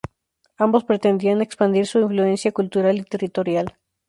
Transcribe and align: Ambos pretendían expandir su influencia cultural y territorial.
Ambos 0.57 0.83
pretendían 0.83 1.43
expandir 1.43 1.85
su 1.85 1.99
influencia 1.99 2.51
cultural 2.51 2.97
y 2.97 3.03
territorial. 3.03 3.77